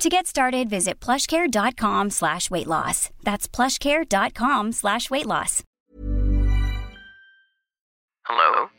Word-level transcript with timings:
To 0.00 0.08
get 0.08 0.26
started, 0.26 0.70
visit 0.70 0.98
plushcare.com 0.98 2.08
slash 2.08 2.50
weight 2.50 2.66
loss. 2.66 3.10
That's 3.22 3.46
plushcare.com 3.46 4.72
slash 4.72 5.10
weight 5.10 5.26
loss. 5.26 5.62
Hello? 8.24 8.70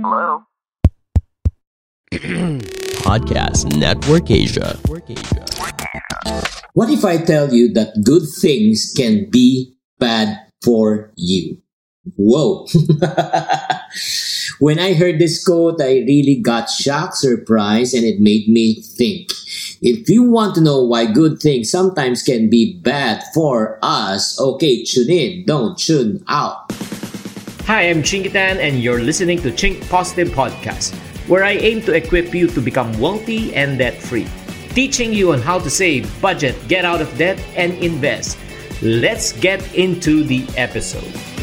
Hello? 0.00 0.44
Podcast 3.02 3.76
Network 3.76 4.30
Asia. 4.30 4.78
What 6.74 6.90
if 6.90 7.04
I 7.04 7.16
tell 7.16 7.52
you 7.52 7.72
that 7.72 8.04
good 8.04 8.28
things 8.40 8.94
can 8.96 9.28
be 9.28 9.74
bad 9.98 10.38
for 10.62 11.12
you? 11.16 11.58
Whoa. 12.14 12.68
when 14.60 14.78
I 14.78 14.94
heard 14.94 15.18
this 15.18 15.44
quote, 15.44 15.80
I 15.80 16.02
really 16.02 16.36
got 16.36 16.68
shocked, 16.68 17.16
surprised, 17.16 17.94
and 17.94 18.04
it 18.04 18.20
made 18.20 18.48
me 18.48 18.82
think. 18.82 19.30
If 19.80 20.08
you 20.08 20.24
want 20.24 20.56
to 20.56 20.60
know 20.60 20.82
why 20.82 21.06
good 21.06 21.40
things 21.40 21.70
sometimes 21.70 22.22
can 22.22 22.50
be 22.50 22.74
bad 22.74 23.22
for 23.32 23.78
us, 23.82 24.38
okay, 24.40 24.82
tune 24.84 25.10
in, 25.10 25.44
don't 25.46 25.78
tune 25.78 26.24
out. 26.26 26.72
Hi, 27.66 27.82
I'm 27.82 28.02
Chinkee 28.02 28.30
Tan, 28.30 28.58
and 28.58 28.82
you're 28.82 29.00
listening 29.00 29.38
to 29.42 29.52
Chink 29.52 29.88
Positive 29.88 30.28
Podcast, 30.28 30.94
where 31.28 31.44
I 31.44 31.52
aim 31.52 31.80
to 31.82 31.94
equip 31.94 32.34
you 32.34 32.48
to 32.48 32.60
become 32.60 32.98
wealthy 32.98 33.54
and 33.54 33.78
debt 33.78 34.02
free, 34.02 34.26
teaching 34.70 35.12
you 35.12 35.32
on 35.32 35.40
how 35.40 35.60
to 35.60 35.70
save, 35.70 36.10
budget, 36.20 36.56
get 36.66 36.84
out 36.84 37.00
of 37.00 37.16
debt, 37.16 37.38
and 37.54 37.74
invest. 37.74 38.38
Let's 38.82 39.32
get 39.32 39.74
into 39.74 40.24
the 40.24 40.46
episode. 40.56 41.37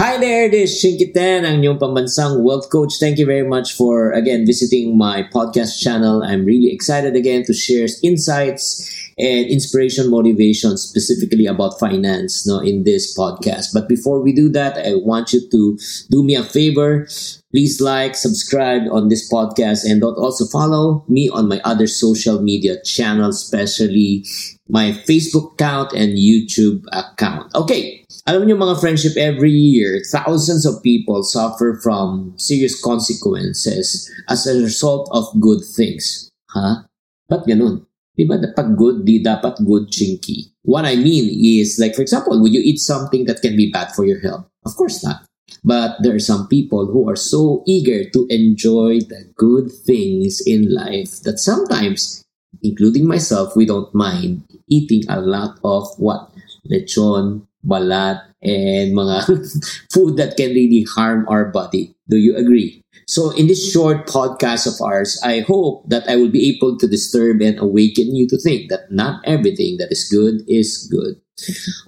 Hi 0.00 0.16
there, 0.16 0.48
this 0.48 0.72
is 0.72 0.80
Shinkitan, 0.80 1.44
ang 1.44 1.60
inyong 1.60 1.76
pambansang 1.76 2.40
wealth 2.40 2.72
coach. 2.72 2.96
Thank 2.96 3.20
you 3.20 3.28
very 3.28 3.44
much 3.44 3.76
for, 3.76 4.16
again, 4.16 4.48
visiting 4.48 4.96
my 4.96 5.28
podcast 5.28 5.76
channel. 5.76 6.24
I'm 6.24 6.48
really 6.48 6.72
excited 6.72 7.12
again 7.12 7.44
to 7.44 7.52
share 7.52 7.84
insights 8.00 8.80
and 9.20 9.50
inspiration, 9.50 10.10
motivation, 10.10 10.76
specifically 10.76 11.46
about 11.46 11.78
finance 11.78 12.46
no, 12.46 12.58
in 12.58 12.84
this 12.84 13.16
podcast. 13.16 13.74
But 13.74 13.88
before 13.88 14.22
we 14.22 14.32
do 14.32 14.48
that, 14.50 14.78
I 14.78 14.94
want 14.96 15.32
you 15.32 15.48
to 15.50 15.78
do 16.10 16.24
me 16.24 16.34
a 16.34 16.42
favor. 16.42 17.06
Please 17.52 17.80
like, 17.80 18.14
subscribe 18.14 18.82
on 18.92 19.08
this 19.08 19.30
podcast, 19.30 19.84
and 19.84 20.00
don't 20.00 20.16
also 20.16 20.46
follow 20.46 21.04
me 21.08 21.28
on 21.28 21.48
my 21.48 21.60
other 21.64 21.86
social 21.86 22.40
media 22.40 22.80
channels, 22.82 23.42
especially 23.42 24.24
my 24.68 24.92
Facebook 25.04 25.54
account 25.54 25.92
and 25.92 26.14
YouTube 26.14 26.86
account. 26.92 27.50
Okay, 27.54 28.06
alam 28.30 28.46
niyo 28.46 28.54
mga 28.54 28.78
friendship, 28.78 29.18
every 29.18 29.50
year, 29.50 29.98
thousands 30.14 30.62
of 30.62 30.78
people 30.86 31.26
suffer 31.26 31.74
from 31.82 32.32
serious 32.38 32.78
consequences 32.78 34.06
as 34.30 34.46
a 34.46 34.54
result 34.62 35.10
of 35.10 35.26
good 35.42 35.66
things. 35.66 36.30
Ha? 36.54 36.86
Ba't 37.26 37.46
ganun? 37.50 37.89
Di 38.20 38.28
ba 38.28 38.36
pag 38.36 38.76
good, 38.76 39.08
di 39.08 39.24
dapat 39.24 39.64
good 39.64 39.88
chinky? 39.88 40.52
What 40.60 40.84
I 40.84 41.00
mean 41.00 41.24
is, 41.24 41.80
like 41.80 41.96
for 41.96 42.04
example, 42.04 42.36
would 42.36 42.52
you 42.52 42.60
eat 42.60 42.76
something 42.76 43.24
that 43.24 43.40
can 43.40 43.56
be 43.56 43.72
bad 43.72 43.96
for 43.96 44.04
your 44.04 44.20
health? 44.20 44.44
Of 44.68 44.76
course 44.76 45.00
not. 45.00 45.24
But 45.64 45.96
there 46.04 46.12
are 46.12 46.20
some 46.20 46.44
people 46.44 46.84
who 46.84 47.08
are 47.08 47.16
so 47.16 47.64
eager 47.64 48.04
to 48.12 48.20
enjoy 48.28 49.00
the 49.08 49.24
good 49.40 49.72
things 49.72 50.44
in 50.44 50.68
life 50.68 51.24
that 51.24 51.40
sometimes, 51.40 52.20
including 52.60 53.08
myself, 53.08 53.56
we 53.56 53.64
don't 53.64 53.88
mind 53.96 54.44
eating 54.68 55.08
a 55.08 55.24
lot 55.24 55.56
of 55.64 55.88
what? 55.96 56.28
Lechon, 56.68 57.48
balat, 57.64 58.20
and 58.44 58.92
mga 58.92 59.32
food 59.96 60.20
that 60.20 60.36
can 60.36 60.52
really 60.52 60.84
harm 60.84 61.24
our 61.24 61.48
body. 61.48 61.96
Do 62.10 62.18
you 62.18 62.34
agree? 62.34 62.82
So 63.06 63.30
in 63.30 63.46
this 63.46 63.62
short 63.70 64.06
podcast 64.06 64.66
of 64.66 64.74
ours, 64.82 65.18
I 65.22 65.40
hope 65.46 65.86
that 65.88 66.08
I 66.08 66.16
will 66.16 66.30
be 66.30 66.50
able 66.50 66.78
to 66.78 66.86
disturb 66.86 67.40
and 67.40 67.58
awaken 67.58 68.14
you 68.14 68.26
to 68.28 68.38
think 68.38 68.70
that 68.70 68.90
not 68.90 69.22
everything 69.24 69.78
that 69.78 69.90
is 69.90 70.10
good 70.10 70.42
is 70.50 70.90
good. 70.90 71.22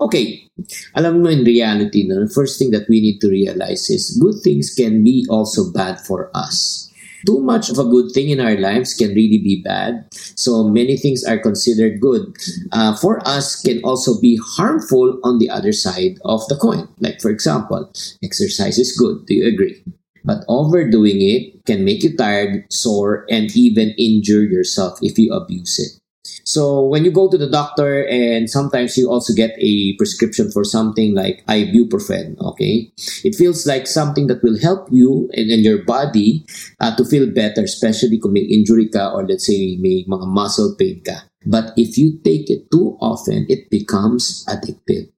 Okay, 0.00 0.48
alam 0.94 1.22
mo 1.22 1.28
in 1.28 1.44
reality, 1.44 2.08
the 2.08 2.30
first 2.30 2.58
thing 2.58 2.70
that 2.70 2.88
we 2.88 3.02
need 3.02 3.20
to 3.20 3.28
realize 3.28 3.90
is 3.90 4.16
good 4.16 4.40
things 4.42 4.72
can 4.74 5.04
be 5.04 5.26
also 5.28 5.70
bad 5.70 6.00
for 6.00 6.30
us. 6.34 6.88
Too 7.26 7.38
much 7.38 7.70
of 7.70 7.78
a 7.78 7.86
good 7.86 8.10
thing 8.10 8.30
in 8.30 8.40
our 8.40 8.58
lives 8.58 8.94
can 8.94 9.14
really 9.14 9.38
be 9.38 9.62
bad. 9.62 10.06
So 10.34 10.66
many 10.66 10.96
things 10.96 11.22
are 11.22 11.38
considered 11.38 12.00
good. 12.00 12.34
Uh, 12.72 12.96
for 12.96 13.22
us, 13.22 13.62
can 13.62 13.78
also 13.84 14.18
be 14.18 14.40
harmful 14.42 15.20
on 15.22 15.38
the 15.38 15.50
other 15.50 15.70
side 15.70 16.18
of 16.24 16.42
the 16.48 16.56
coin. 16.56 16.88
Like, 16.98 17.22
for 17.22 17.30
example, 17.30 17.92
exercise 18.24 18.78
is 18.78 18.96
good. 18.98 19.26
Do 19.26 19.34
you 19.34 19.46
agree? 19.46 19.84
But 20.24 20.44
overdoing 20.48 21.20
it 21.20 21.64
can 21.64 21.84
make 21.84 22.02
you 22.02 22.16
tired, 22.16 22.64
sore, 22.70 23.26
and 23.28 23.50
even 23.56 23.94
injure 23.98 24.44
yourself 24.44 24.98
if 25.02 25.18
you 25.18 25.32
abuse 25.32 25.78
it. 25.78 26.02
So 26.44 26.82
when 26.82 27.04
you 27.04 27.10
go 27.10 27.30
to 27.30 27.38
the 27.38 27.48
doctor 27.48 28.06
and 28.06 28.50
sometimes 28.50 28.96
you 28.96 29.10
also 29.10 29.32
get 29.34 29.54
a 29.58 29.96
prescription 29.96 30.50
for 30.50 30.64
something 30.64 31.14
like 31.14 31.44
ibuprofen, 31.46 32.38
okay? 32.40 32.90
It 33.24 33.34
feels 33.34 33.66
like 33.66 33.86
something 33.86 34.26
that 34.26 34.42
will 34.42 34.58
help 34.58 34.88
you 34.90 35.30
and, 35.34 35.50
and 35.50 35.62
your 35.62 35.84
body 35.84 36.44
uh, 36.80 36.94
to 36.96 37.04
feel 37.04 37.30
better, 37.30 37.62
especially 37.62 38.18
kung 38.18 38.32
may 38.34 38.46
injury 38.46 38.88
ka 38.88 39.10
or 39.14 39.26
let's 39.26 39.46
say 39.46 39.76
may 39.78 40.04
mga 40.06 40.26
muscle 40.26 40.74
pain 40.78 41.02
ka. 41.02 41.22
But 41.46 41.74
if 41.76 41.98
you 41.98 42.18
take 42.22 42.50
it 42.50 42.70
too 42.70 42.96
often, 43.00 43.46
it 43.48 43.70
becomes 43.70 44.46
addictive. 44.46 45.10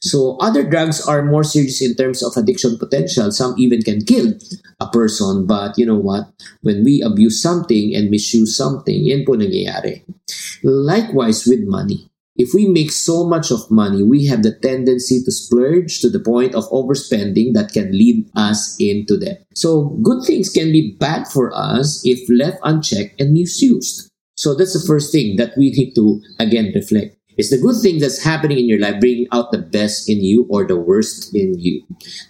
So 0.00 0.36
other 0.38 0.62
drugs 0.62 1.00
are 1.06 1.22
more 1.22 1.44
serious 1.44 1.82
in 1.82 1.94
terms 1.94 2.22
of 2.22 2.36
addiction 2.36 2.78
potential. 2.78 3.30
Some 3.30 3.54
even 3.58 3.82
can 3.82 4.04
kill 4.04 4.34
a 4.80 4.88
person. 4.88 5.46
But 5.46 5.78
you 5.78 5.86
know 5.86 5.98
what? 5.98 6.32
When 6.62 6.84
we 6.84 7.02
abuse 7.02 7.40
something 7.42 7.94
and 7.94 8.10
misuse 8.10 8.56
something, 8.56 9.04
yan 9.04 9.24
po 9.24 9.32
nangyayari. 9.32 10.04
Likewise 10.62 11.46
with 11.46 11.64
money. 11.66 12.10
If 12.40 12.54
we 12.54 12.64
make 12.64 12.90
so 12.90 13.28
much 13.28 13.50
of 13.50 13.70
money, 13.70 14.02
we 14.02 14.24
have 14.26 14.42
the 14.42 14.56
tendency 14.56 15.20
to 15.22 15.30
splurge 15.30 16.00
to 16.00 16.08
the 16.08 16.20
point 16.20 16.54
of 16.54 16.64
overspending 16.70 17.52
that 17.52 17.72
can 17.72 17.92
lead 17.92 18.24
us 18.34 18.80
into 18.80 19.20
debt. 19.20 19.44
So 19.54 20.00
good 20.00 20.24
things 20.24 20.48
can 20.48 20.72
be 20.72 20.96
bad 20.98 21.28
for 21.28 21.52
us 21.52 22.00
if 22.02 22.24
left 22.32 22.56
unchecked 22.64 23.20
and 23.20 23.34
misused. 23.34 24.08
So 24.40 24.54
that's 24.54 24.72
the 24.72 24.86
first 24.86 25.12
thing 25.12 25.36
that 25.36 25.52
we 25.58 25.68
need 25.68 25.92
to 25.96 26.22
again 26.38 26.72
reflect. 26.74 27.19
Is 27.38 27.50
the 27.50 27.58
good 27.58 27.76
thing 27.78 28.00
that's 28.00 28.22
happening 28.22 28.58
in 28.58 28.68
your 28.68 28.80
life 28.80 28.98
bringing 28.98 29.26
out 29.32 29.52
the 29.52 29.62
best 29.62 30.08
in 30.08 30.20
you 30.20 30.46
or 30.50 30.66
the 30.66 30.76
worst 30.76 31.34
in 31.34 31.54
you? 31.58 31.82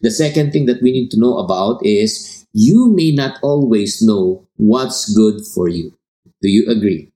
The 0.03 0.11
second 0.11 0.53
thing 0.53 0.67
that 0.67 0.83
we 0.83 0.93
need 0.93 1.11
to 1.13 1.21
know 1.21 1.39
about 1.39 1.85
is 1.85 2.45
you 2.53 2.93
may 2.93 3.13
not 3.13 3.39
always 3.43 4.03
know 4.03 4.47
what's 4.57 5.09
good 5.15 5.41
for 5.55 5.69
you. 5.69 5.95
Do 6.43 6.49
you 6.49 6.69
agree? 6.69 7.13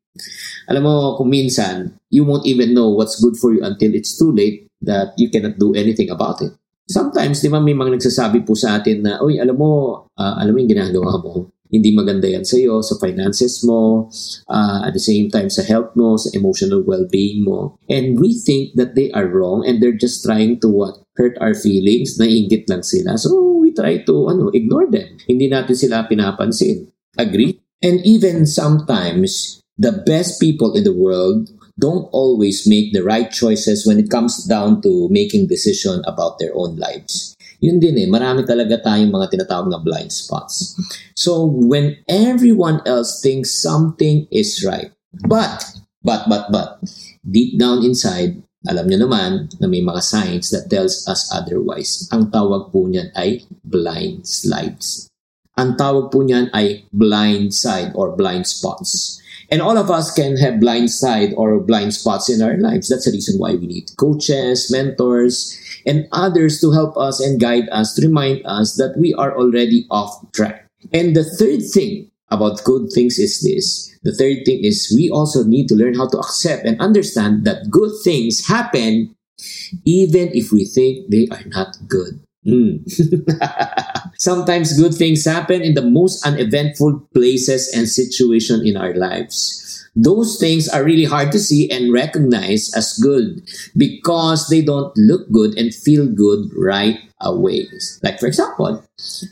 Alam 0.70 0.82
mo, 0.86 0.94
kung 1.18 1.28
minsan, 1.28 1.98
you 2.08 2.24
won't 2.24 2.46
even 2.46 2.72
know 2.72 2.88
what's 2.88 3.20
good 3.20 3.36
for 3.36 3.52
you 3.52 3.60
until 3.66 3.92
it's 3.92 4.16
too 4.16 4.30
late 4.30 4.70
that 4.80 5.12
you 5.18 5.28
cannot 5.28 5.58
do 5.58 5.74
anything 5.74 6.08
about 6.08 6.40
it. 6.40 6.54
Sometimes, 6.84 7.40
di 7.40 7.48
ba, 7.48 7.58
may 7.64 7.72
mga 7.72 7.96
nagsasabi 7.96 8.44
po 8.44 8.52
sa 8.52 8.78
atin 8.78 9.00
na, 9.00 9.18
uy, 9.24 9.40
alam 9.40 9.56
mo, 9.56 10.04
uh, 10.12 10.34
alam 10.36 10.52
mo 10.52 10.58
yung 10.60 10.72
ginagawa 10.72 11.16
mo, 11.16 11.48
hindi 11.74 11.90
maganda 11.90 12.30
yan 12.30 12.46
sa 12.46 12.54
iyo, 12.54 12.78
sa 12.86 12.94
finances 13.02 13.66
mo, 13.66 14.06
uh, 14.46 14.86
at 14.86 14.94
the 14.94 15.02
same 15.02 15.26
time 15.26 15.50
sa 15.50 15.66
health 15.66 15.90
mo, 15.98 16.14
sa 16.14 16.30
emotional 16.32 16.86
well-being 16.86 17.42
mo. 17.42 17.74
And 17.90 18.14
we 18.22 18.38
think 18.38 18.78
that 18.78 18.94
they 18.94 19.10
are 19.10 19.26
wrong 19.26 19.66
and 19.66 19.82
they're 19.82 19.98
just 19.98 20.22
trying 20.22 20.62
to 20.62 20.70
what? 20.70 21.02
Hurt 21.18 21.34
our 21.42 21.54
feelings, 21.54 22.18
naiingit 22.18 22.70
lang 22.70 22.86
sila. 22.86 23.18
So 23.18 23.58
we 23.58 23.74
try 23.74 24.06
to 24.06 24.14
ano, 24.30 24.54
ignore 24.54 24.86
them. 24.86 25.18
Hindi 25.26 25.50
natin 25.50 25.74
sila 25.74 26.06
pinapansin. 26.06 26.90
Agree? 27.18 27.58
And 27.82 28.00
even 28.06 28.46
sometimes, 28.46 29.60
the 29.78 29.92
best 30.06 30.38
people 30.38 30.74
in 30.74 30.84
the 30.84 30.94
world 30.94 31.50
don't 31.78 32.06
always 32.14 32.66
make 32.66 32.92
the 32.92 33.02
right 33.02 33.30
choices 33.30 33.86
when 33.86 33.98
it 33.98 34.10
comes 34.10 34.44
down 34.46 34.80
to 34.82 35.08
making 35.10 35.48
decision 35.48 36.02
about 36.06 36.38
their 36.38 36.54
own 36.54 36.76
lives. 36.76 37.33
Yun 37.62 37.78
din 37.78 37.96
eh, 38.00 38.08
marami 38.10 38.42
talaga 38.42 38.80
tayong 38.80 39.12
mga 39.12 39.30
tinatawag 39.30 39.68
na 39.70 39.82
blind 39.82 40.10
spots. 40.10 40.74
So, 41.14 41.46
when 41.46 41.98
everyone 42.08 42.82
else 42.86 43.20
thinks 43.22 43.54
something 43.54 44.26
is 44.30 44.62
right, 44.66 44.90
but, 45.26 45.62
but, 46.02 46.26
but, 46.26 46.50
but, 46.50 46.82
deep 47.22 47.58
down 47.58 47.84
inside, 47.86 48.42
alam 48.64 48.88
nyo 48.88 49.04
naman 49.04 49.52
na 49.60 49.68
may 49.68 49.84
mga 49.84 50.00
signs 50.00 50.48
that 50.48 50.72
tells 50.72 51.04
us 51.04 51.28
otherwise. 51.28 52.08
Ang 52.08 52.32
tawag 52.32 52.72
po 52.72 52.88
niyan 52.88 53.12
ay 53.12 53.44
blind 53.60 54.24
slides. 54.24 55.12
Ang 55.54 55.76
tawag 55.78 56.10
po 56.10 56.24
niyan 56.24 56.48
ay 56.50 56.88
blind 56.90 57.52
side 57.52 57.92
or 57.94 58.16
blind 58.16 58.48
spots. 58.48 59.20
And 59.52 59.60
all 59.60 59.76
of 59.76 59.92
us 59.92 60.10
can 60.10 60.40
have 60.40 60.58
blind 60.58 60.90
side 60.90 61.36
or 61.36 61.60
blind 61.60 61.92
spots 61.92 62.32
in 62.32 62.40
our 62.40 62.56
lives. 62.56 62.88
That's 62.88 63.04
the 63.04 63.12
reason 63.12 63.38
why 63.38 63.54
we 63.54 63.68
need 63.68 63.92
coaches, 64.00 64.72
mentors, 64.72 65.60
and 65.86 66.06
others 66.12 66.60
to 66.60 66.72
help 66.72 66.96
us 66.96 67.20
and 67.20 67.40
guide 67.40 67.68
us 67.70 67.94
to 67.94 68.06
remind 68.06 68.44
us 68.46 68.76
that 68.76 68.96
we 68.98 69.14
are 69.14 69.36
already 69.36 69.86
off 69.90 70.32
track. 70.32 70.68
And 70.92 71.16
the 71.16 71.24
third 71.24 71.62
thing 71.72 72.10
about 72.30 72.64
good 72.64 72.90
things 72.92 73.18
is 73.18 73.40
this. 73.40 73.90
The 74.02 74.14
third 74.14 74.44
thing 74.44 74.64
is 74.64 74.92
we 74.94 75.08
also 75.10 75.44
need 75.44 75.68
to 75.68 75.74
learn 75.74 75.94
how 75.94 76.08
to 76.08 76.18
accept 76.18 76.66
and 76.66 76.80
understand 76.80 77.44
that 77.44 77.70
good 77.70 77.92
things 78.02 78.46
happen 78.46 79.14
even 79.84 80.30
if 80.32 80.52
we 80.52 80.64
think 80.64 81.10
they 81.10 81.28
are 81.30 81.44
not 81.46 81.76
good. 81.88 82.20
Mm. 82.46 82.84
Sometimes 84.18 84.78
good 84.78 84.94
things 84.94 85.24
happen 85.24 85.62
in 85.62 85.74
the 85.74 85.82
most 85.82 86.24
uneventful 86.26 87.08
places 87.14 87.72
and 87.74 87.88
situations 87.88 88.62
in 88.64 88.76
our 88.76 88.94
lives. 88.94 89.83
Those 89.94 90.38
things 90.38 90.68
are 90.68 90.82
really 90.82 91.04
hard 91.04 91.30
to 91.32 91.38
see 91.38 91.70
and 91.70 91.92
recognize 91.92 92.74
as 92.74 92.98
good 92.98 93.46
because 93.76 94.48
they 94.48 94.60
don't 94.60 94.90
look 94.98 95.30
good 95.30 95.56
and 95.56 95.74
feel 95.74 96.06
good 96.06 96.50
right 96.58 96.98
away. 97.20 97.68
Like 98.02 98.18
for 98.18 98.26
example, 98.26 98.82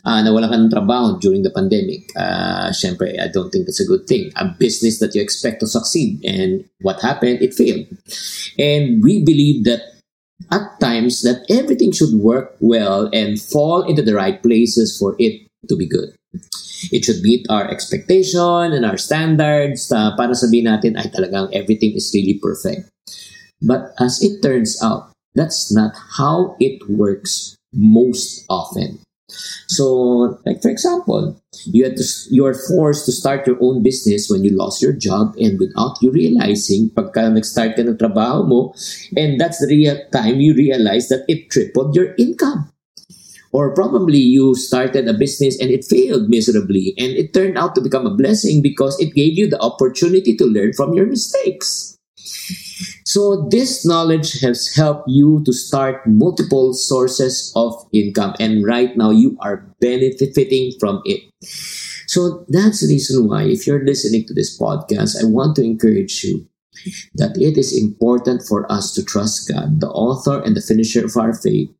uh, 0.05 0.21
nawala 0.23 0.49
ka 0.49 0.57
ng 0.57 0.71
trabaho 0.71 1.21
during 1.21 1.43
the 1.43 1.51
pandemic. 1.51 2.07
Uh, 2.15 2.71
Siyempre, 2.71 3.19
I 3.19 3.27
don't 3.27 3.51
think 3.51 3.67
that's 3.67 3.83
a 3.83 3.91
good 3.91 4.07
thing. 4.07 4.31
A 4.37 4.55
business 4.55 4.99
that 5.01 5.15
you 5.15 5.23
expect 5.23 5.61
to 5.61 5.67
succeed 5.67 6.23
and 6.25 6.65
what 6.81 7.03
happened, 7.03 7.43
it 7.43 7.55
failed. 7.55 7.87
And 8.59 9.03
we 9.03 9.25
believe 9.25 9.65
that 9.65 9.83
at 10.51 10.79
times 10.81 11.23
that 11.23 11.43
everything 11.51 11.93
should 11.93 12.15
work 12.15 12.57
well 12.61 13.11
and 13.13 13.41
fall 13.41 13.83
into 13.83 14.03
the 14.03 14.15
right 14.15 14.43
places 14.43 14.97
for 14.99 15.15
it 15.19 15.43
to 15.69 15.77
be 15.77 15.87
good. 15.87 16.15
It 16.91 17.05
should 17.05 17.23
meet 17.23 17.47
our 17.49 17.69
expectation 17.71 18.73
and 18.73 18.85
our 18.85 18.99
standards 18.99 19.93
uh, 19.93 20.17
para 20.19 20.35
sabihin 20.35 20.67
natin 20.67 20.99
ay 20.99 21.07
talagang 21.15 21.55
everything 21.55 21.95
is 21.95 22.11
really 22.11 22.41
perfect. 22.43 22.91
But 23.63 23.95
as 24.03 24.19
it 24.19 24.43
turns 24.43 24.83
out, 24.83 25.15
that's 25.35 25.71
not 25.71 25.95
how 26.19 26.59
it 26.59 26.83
works 26.91 27.55
most 27.71 28.45
often. 28.51 28.99
So, 29.69 30.39
like 30.45 30.61
for 30.61 30.69
example, 30.69 31.41
you 31.65 31.85
had 31.85 31.97
to 31.97 32.05
you 32.29 32.45
are 32.45 32.59
forced 32.69 33.07
to 33.07 33.13
start 33.13 33.47
your 33.47 33.57
own 33.61 33.83
business 33.83 34.29
when 34.29 34.45
you 34.45 34.53
lost 34.53 34.83
your 34.83 34.93
job 34.93 35.35
and 35.39 35.59
without 35.59 35.97
you 36.03 36.11
realizing 36.13 36.91
pagka 36.93 37.33
nag-start 37.33 37.77
ka 37.77 37.83
ng 37.83 37.97
trabaho 37.97 38.45
mo 38.45 38.61
and 39.17 39.41
that's 39.41 39.61
the 39.61 39.71
real 39.71 39.97
time 40.13 40.41
you 40.41 40.53
realize 40.53 41.09
that 41.09 41.25
it 41.29 41.49
tripled 41.49 41.97
your 41.97 42.13
income. 42.21 42.72
Or 43.53 43.75
probably 43.75 44.19
you 44.19 44.55
started 44.55 45.07
a 45.09 45.13
business 45.13 45.61
and 45.61 45.71
it 45.71 45.85
failed 45.85 46.29
miserably 46.29 46.95
and 46.97 47.13
it 47.13 47.35
turned 47.35 47.59
out 47.59 47.75
to 47.75 47.81
become 47.81 48.07
a 48.07 48.15
blessing 48.15 48.63
because 48.63 48.99
it 48.99 49.15
gave 49.15 49.37
you 49.37 49.49
the 49.49 49.61
opportunity 49.61 50.35
to 50.37 50.45
learn 50.45 50.73
from 50.73 50.95
your 50.95 51.07
mistakes. 51.07 51.99
So 53.05 53.47
this 53.51 53.85
knowledge 53.85 54.41
has 54.41 54.75
helped 54.75 55.09
you 55.09 55.43
to 55.45 55.53
start 55.53 56.07
multiple 56.07 56.73
sources 56.73 57.53
of 57.55 57.75
income 57.93 58.35
and 58.41 58.65
right 58.65 58.97
now 58.97 59.11
you 59.11 59.37
are 59.41 59.69
benefiting 59.81 60.73
from 60.81 61.03
it. 61.05 61.21
So 62.07 62.47
that's 62.49 62.81
the 62.81 62.89
reason 62.89 63.29
why 63.29 63.45
if 63.45 63.67
you're 63.67 63.85
listening 63.85 64.27
to 64.27 64.35
this 64.35 64.59
podcast, 64.59 65.23
I 65.23 65.27
want 65.27 65.57
to 65.57 65.63
encourage 65.63 66.25
you 66.25 66.49
that 67.15 67.37
it 67.37 67.59
is 67.59 67.77
important 67.77 68.43
for 68.43 68.71
us 68.71 68.93
to 68.95 69.05
trust 69.05 69.49
God, 69.49 69.81
the 69.81 69.91
author 69.91 70.41
and 70.41 70.57
the 70.57 70.65
finisher 70.65 71.05
of 71.05 71.17
our 71.17 71.35
faith, 71.35 71.71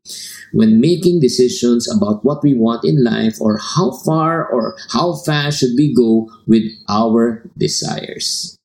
when 0.53 0.81
making 0.81 1.21
decisions 1.21 1.91
about 1.91 2.25
what 2.25 2.43
we 2.43 2.55
want 2.55 2.85
in 2.85 3.03
life 3.03 3.41
or 3.41 3.59
how 3.59 3.93
far 4.05 4.47
or 4.47 4.77
how 4.91 5.15
fast 5.25 5.61
should 5.61 5.75
we 5.77 5.95
go 5.95 6.31
with 6.47 6.65
our 6.89 7.43
desires. 7.59 8.57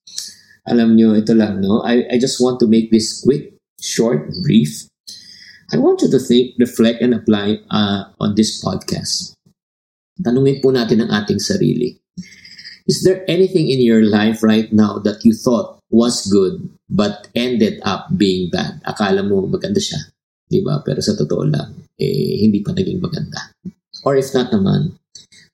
Alam 0.67 0.99
nyo, 0.99 1.15
ito 1.15 1.31
lang, 1.31 1.63
no? 1.63 1.79
I, 1.81 2.03
I 2.11 2.19
just 2.19 2.43
want 2.43 2.59
to 2.59 2.67
make 2.67 2.91
this 2.91 3.23
quick, 3.23 3.55
short, 3.79 4.27
brief. 4.43 4.83
I 5.71 5.77
want 5.77 6.01
you 6.01 6.11
to 6.11 6.19
think, 6.19 6.55
reflect, 6.59 7.01
and 7.01 7.15
apply 7.15 7.59
uh, 7.71 8.11
on 8.19 8.35
this 8.35 8.59
podcast. 8.59 9.31
Tanungin 10.19 10.59
po 10.59 10.75
natin 10.75 11.07
ang 11.07 11.11
ating 11.23 11.39
sarili. 11.39 11.99
Is 12.87 13.03
there 13.03 13.23
anything 13.27 13.67
in 13.69 13.83
your 13.83 14.03
life 14.03 14.43
right 14.43 14.71
now 14.71 14.99
that 15.03 15.23
you 15.23 15.35
thought 15.35 15.76
was 15.89 16.27
good 16.27 16.67
but 16.91 17.31
ended 17.35 17.79
up 17.87 18.11
being 18.15 18.51
bad? 18.51 18.79
Akala 18.83 19.23
mo 19.23 19.47
maganda 19.47 19.79
siya, 19.79 19.99
di 20.47 20.59
ba? 20.63 20.83
Pero 20.83 20.99
sa 20.99 21.15
totoo 21.15 21.43
lang, 21.47 21.87
eh, 21.95 22.43
hindi 22.43 22.59
pa 22.63 22.75
naging 22.75 22.99
maganda. 22.99 23.51
Or 24.05 24.15
if 24.15 24.31
not 24.31 24.53
naman, 24.53 24.95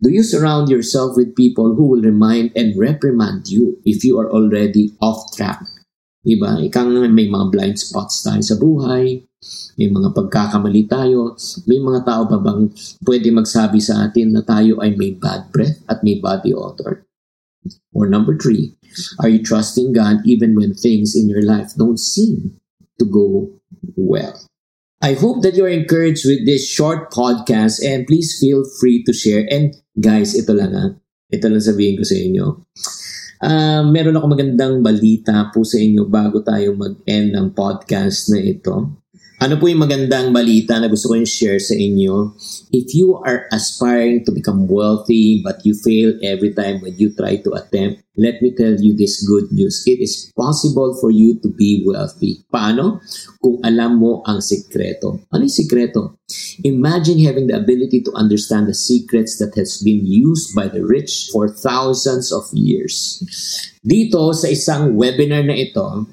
Do 0.04 0.12
you 0.12 0.20
surround 0.20 0.68
yourself 0.68 1.16
with 1.16 1.32
people 1.32 1.80
who 1.80 1.88
will 1.88 2.04
remind 2.04 2.52
and 2.60 2.76
reprimand 2.76 3.48
you 3.48 3.80
if 3.88 4.04
you 4.04 4.20
are 4.20 4.28
already 4.28 4.92
off 5.00 5.32
track? 5.32 5.64
Diba? 6.20 6.60
Ika 6.60 6.84
nga 6.84 7.08
may 7.08 7.32
mga 7.32 7.48
blind 7.48 7.80
spots 7.80 8.20
tayo 8.20 8.44
sa 8.44 8.60
buhay, 8.60 9.24
may 9.80 9.88
mga 9.88 10.12
pagkakamali 10.12 10.92
tayo, 10.92 11.40
may 11.72 11.80
mga 11.80 12.04
tao 12.04 12.28
pa 12.28 12.36
bang 12.36 12.68
pwede 13.08 13.32
magsabi 13.32 13.80
sa 13.80 14.04
atin 14.04 14.36
na 14.36 14.44
tayo 14.44 14.84
ay 14.84 14.92
may 15.00 15.16
bad 15.16 15.48
breath 15.56 15.80
at 15.88 16.04
may 16.04 16.20
body 16.20 16.52
odor? 16.52 17.08
Or 17.94 18.10
number 18.10 18.38
three, 18.38 18.76
are 19.20 19.30
you 19.30 19.44
trusting 19.44 19.94
God 19.94 20.26
even 20.26 20.56
when 20.56 20.74
things 20.74 21.16
in 21.16 21.30
your 21.30 21.42
life 21.42 21.74
don't 21.78 22.00
seem 22.00 22.60
to 23.00 23.06
go 23.06 23.54
well? 23.96 24.38
I 25.04 25.20
hope 25.20 25.44
that 25.44 25.60
you're 25.60 25.72
encouraged 25.72 26.24
with 26.24 26.48
this 26.48 26.64
short 26.64 27.12
podcast 27.12 27.84
and 27.84 28.08
please 28.08 28.40
feel 28.40 28.64
free 28.80 29.04
to 29.04 29.12
share. 29.12 29.44
And 29.52 29.76
guys, 30.00 30.32
ito 30.32 30.56
lang 30.56 30.72
ha. 30.72 30.96
Ito 31.28 31.52
lang 31.52 31.60
sabihin 31.60 32.00
ko 32.00 32.08
sa 32.08 32.16
inyo. 32.16 32.46
Uh, 33.44 33.84
meron 33.92 34.16
ako 34.16 34.32
magandang 34.32 34.80
balita 34.80 35.52
po 35.52 35.68
sa 35.68 35.76
inyo 35.76 36.08
bago 36.08 36.40
tayo 36.40 36.72
mag-end 36.80 37.36
ng 37.36 37.52
podcast 37.52 38.32
na 38.32 38.40
ito. 38.40 39.03
Ano 39.44 39.60
po 39.60 39.68
yung 39.68 39.84
magandang 39.84 40.32
balita 40.32 40.80
na 40.80 40.88
gusto 40.88 41.12
ko 41.12 41.20
yung 41.20 41.28
share 41.28 41.60
sa 41.60 41.76
inyo? 41.76 42.32
If 42.72 42.96
you 42.96 43.20
are 43.28 43.44
aspiring 43.52 44.24
to 44.24 44.32
become 44.32 44.72
wealthy 44.72 45.44
but 45.44 45.60
you 45.68 45.76
fail 45.76 46.16
every 46.24 46.56
time 46.56 46.80
when 46.80 46.96
you 46.96 47.12
try 47.12 47.36
to 47.44 47.52
attempt, 47.52 48.08
let 48.16 48.40
me 48.40 48.56
tell 48.56 48.72
you 48.80 48.96
this 48.96 49.20
good 49.28 49.52
news. 49.52 49.84
It 49.84 50.00
is 50.00 50.32
possible 50.32 50.96
for 50.96 51.12
you 51.12 51.44
to 51.44 51.52
be 51.52 51.84
wealthy. 51.84 52.48
Paano? 52.56 53.04
Kung 53.44 53.60
alam 53.68 54.00
mo 54.00 54.24
ang 54.24 54.40
sikreto. 54.40 55.28
Ano 55.36 55.44
yung 55.44 55.52
sikreto? 55.60 56.24
Imagine 56.64 57.28
having 57.28 57.52
the 57.52 57.60
ability 57.60 58.00
to 58.08 58.16
understand 58.16 58.72
the 58.72 58.78
secrets 58.78 59.44
that 59.44 59.60
has 59.60 59.84
been 59.84 60.08
used 60.08 60.56
by 60.56 60.72
the 60.72 60.88
rich 60.88 61.28
for 61.36 61.52
thousands 61.52 62.32
of 62.32 62.48
years. 62.56 63.20
Dito 63.84 64.32
sa 64.32 64.48
isang 64.48 64.96
webinar 64.96 65.44
na 65.44 65.60
ito, 65.60 66.08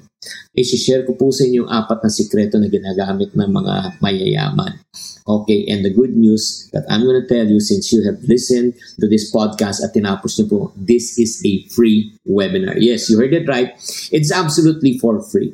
i-share 0.53 1.07
ko 1.07 1.17
po 1.17 1.33
sa 1.33 1.47
inyo 1.47 1.65
apat 1.65 2.05
na 2.05 2.11
sikreto 2.13 2.61
na 2.61 2.69
ginagamit 2.69 3.33
ng 3.33 3.49
mga 3.49 3.73
mayayaman. 4.03 4.77
Okay, 5.25 5.69
and 5.69 5.85
the 5.85 5.93
good 5.93 6.17
news 6.17 6.67
that 6.73 6.83
I'm 6.89 7.05
to 7.05 7.23
tell 7.29 7.45
you 7.45 7.61
since 7.61 7.93
you 7.93 8.03
have 8.03 8.19
listened 8.25 8.73
to 8.99 9.05
this 9.07 9.29
podcast 9.29 9.79
at 9.85 9.93
tinapos 9.93 10.35
niyo 10.37 10.45
po, 10.49 10.59
this 10.75 11.15
is 11.21 11.39
a 11.45 11.61
free 11.71 12.11
webinar. 12.25 12.75
Yes, 12.81 13.07
you 13.07 13.21
heard 13.21 13.33
it 13.33 13.47
right. 13.47 13.71
It's 14.11 14.33
absolutely 14.33 14.97
for 14.97 15.21
free. 15.21 15.53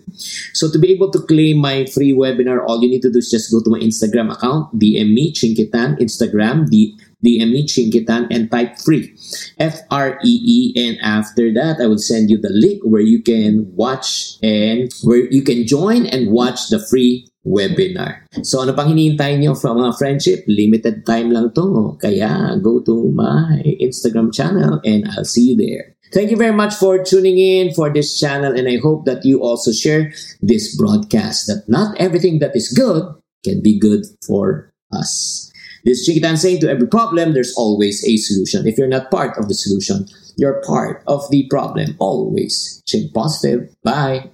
So 0.56 0.72
to 0.72 0.80
be 0.80 0.90
able 0.96 1.12
to 1.12 1.20
claim 1.20 1.60
my 1.60 1.86
free 1.92 2.16
webinar, 2.16 2.64
all 2.64 2.80
you 2.82 2.90
need 2.90 3.04
to 3.04 3.12
do 3.12 3.20
is 3.20 3.30
just 3.30 3.52
go 3.52 3.60
to 3.62 3.70
my 3.70 3.80
Instagram 3.84 4.32
account, 4.32 4.72
DM 4.74 5.14
me, 5.14 5.36
Chinkitan, 5.36 6.00
Instagram, 6.00 6.72
the 6.72 6.96
DM 7.26 7.52
me 7.52 7.66
Chinkee 7.66 8.06
Tan 8.06 8.28
and 8.30 8.52
type 8.52 8.78
free. 8.78 9.16
F 9.58 9.82
R 9.90 10.20
E 10.24 10.34
E. 10.46 10.58
And 10.78 10.98
after 11.02 11.54
that, 11.54 11.82
I 11.82 11.88
will 11.88 11.98
send 11.98 12.30
you 12.30 12.38
the 12.38 12.54
link 12.54 12.82
where 12.84 13.02
you 13.02 13.22
can 13.22 13.66
watch 13.76 14.38
and 14.44 14.92
where 15.04 15.26
you 15.32 15.42
can 15.42 15.66
join 15.66 16.06
and 16.06 16.32
watch 16.32 16.70
the 16.70 16.80
free 16.80 17.28
webinar. 17.48 18.22
So 18.44 18.62
ano 18.62 18.76
pang 18.76 18.92
hinihintay 18.92 19.40
nyo 19.40 19.56
from 19.56 19.80
a 19.82 19.96
friendship? 19.96 20.44
Limited 20.48 21.06
time 21.08 21.32
lang 21.32 21.56
to. 21.56 21.98
Kaya 21.98 22.60
go 22.62 22.84
to 22.84 23.10
my 23.16 23.64
Instagram 23.80 24.30
channel 24.36 24.84
and 24.84 25.08
I'll 25.16 25.26
see 25.26 25.54
you 25.54 25.58
there. 25.58 25.96
Thank 26.14 26.32
you 26.32 26.38
very 26.38 26.56
much 26.56 26.76
for 26.76 27.04
tuning 27.04 27.38
in 27.38 27.74
for 27.74 27.92
this 27.92 28.16
channel 28.20 28.56
and 28.56 28.68
I 28.68 28.78
hope 28.80 29.04
that 29.06 29.26
you 29.26 29.44
also 29.44 29.72
share 29.72 30.12
this 30.40 30.76
broadcast 30.76 31.48
that 31.48 31.68
not 31.68 32.00
everything 32.00 32.40
that 32.40 32.56
is 32.56 32.72
good 32.72 33.04
can 33.44 33.62
be 33.62 33.80
good 33.80 34.06
for 34.26 34.72
us. 34.92 35.47
This 35.88 36.06
Chinkee 36.06 36.20
Tan 36.20 36.36
saying 36.36 36.60
to 36.60 36.70
every 36.70 36.86
problem, 36.86 37.34
there's 37.34 37.56
always 37.56 38.04
a 38.04 38.18
solution. 38.18 38.68
If 38.68 38.78
you're 38.78 38.92
not 38.92 39.10
part 39.10 39.38
of 39.38 39.48
the 39.48 39.54
solution, 39.54 40.06
you're 40.36 40.62
part 40.68 41.02
of 41.08 41.24
the 41.32 41.48
problem. 41.48 41.96
Always. 42.00 42.84
Chink 42.86 43.14
positive. 43.14 43.74
Bye. 43.84 44.30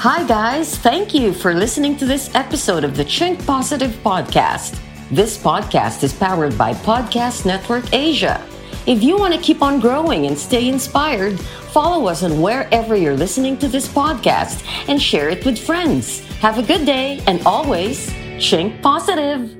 Hi, 0.00 0.24
guys. 0.26 0.78
Thank 0.78 1.12
you 1.12 1.34
for 1.34 1.52
listening 1.52 1.98
to 1.98 2.06
this 2.06 2.34
episode 2.34 2.82
of 2.82 2.96
the 2.96 3.04
Chink 3.04 3.44
Positive 3.44 3.90
Podcast. 4.02 4.80
This 5.10 5.36
podcast 5.36 6.02
is 6.02 6.14
powered 6.14 6.56
by 6.56 6.72
Podcast 6.72 7.44
Network 7.44 7.92
Asia. 7.92 8.42
If 8.86 9.02
you 9.02 9.18
want 9.18 9.34
to 9.34 9.40
keep 9.40 9.60
on 9.60 9.80
growing 9.80 10.24
and 10.24 10.38
stay 10.38 10.66
inspired, 10.66 11.38
follow 11.76 12.08
us 12.08 12.22
on 12.22 12.40
wherever 12.40 12.96
you're 12.96 13.20
listening 13.20 13.58
to 13.58 13.68
this 13.68 13.86
podcast 13.86 14.64
and 14.88 14.96
share 14.96 15.28
it 15.28 15.44
with 15.44 15.58
friends. 15.58 16.24
Have 16.40 16.56
a 16.56 16.62
good 16.62 16.86
day 16.86 17.20
and 17.26 17.44
always 17.44 18.08
chink 18.40 18.80
positive. 18.80 19.59